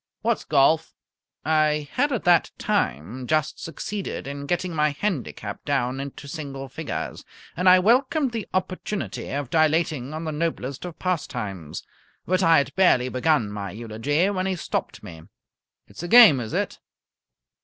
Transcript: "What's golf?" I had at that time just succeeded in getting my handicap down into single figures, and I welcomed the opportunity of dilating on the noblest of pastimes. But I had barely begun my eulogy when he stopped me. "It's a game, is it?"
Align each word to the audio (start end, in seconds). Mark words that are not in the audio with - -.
"What's 0.23 0.45
golf?" 0.45 0.95
I 1.45 1.87
had 1.91 2.11
at 2.11 2.23
that 2.23 2.49
time 2.57 3.27
just 3.27 3.59
succeeded 3.63 4.25
in 4.25 4.47
getting 4.47 4.73
my 4.73 4.89
handicap 4.89 5.63
down 5.63 5.99
into 5.99 6.27
single 6.27 6.67
figures, 6.69 7.23
and 7.55 7.69
I 7.69 7.77
welcomed 7.77 8.31
the 8.31 8.47
opportunity 8.51 9.29
of 9.29 9.51
dilating 9.51 10.11
on 10.15 10.23
the 10.23 10.31
noblest 10.31 10.85
of 10.85 10.97
pastimes. 10.97 11.83
But 12.25 12.41
I 12.41 12.57
had 12.57 12.75
barely 12.75 13.09
begun 13.09 13.51
my 13.51 13.69
eulogy 13.69 14.27
when 14.31 14.47
he 14.47 14.55
stopped 14.55 15.03
me. 15.03 15.21
"It's 15.85 16.01
a 16.01 16.07
game, 16.07 16.39
is 16.39 16.51
it?" 16.53 16.79